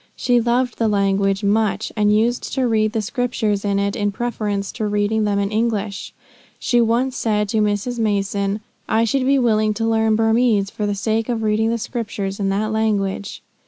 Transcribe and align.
She 0.15 0.41
loved 0.41 0.79
the 0.79 0.87
language 0.87 1.43
much; 1.43 1.91
and 1.95 2.11
used 2.11 2.51
to 2.55 2.67
read 2.67 2.93
the 2.93 3.03
Scriptures 3.03 3.63
in 3.63 3.77
it 3.77 3.95
in 3.95 4.11
preference 4.11 4.71
to 4.71 4.87
reading 4.87 5.25
them 5.25 5.37
in 5.37 5.51
English. 5.51 6.11
She 6.57 6.81
once 6.81 7.15
said 7.15 7.47
to 7.49 7.57
Mrs. 7.61 7.99
Mason, 7.99 8.61
"I 8.89 9.03
should 9.03 9.27
be 9.27 9.37
willing 9.37 9.75
to 9.75 9.85
learn 9.85 10.15
Burmese, 10.15 10.71
for 10.71 10.87
the 10.87 10.95
sake 10.95 11.29
of 11.29 11.43
reading 11.43 11.69
the 11.69 11.77
Scriptures 11.77 12.39
in 12.39 12.49
that 12.49 12.71
language." 12.71 13.43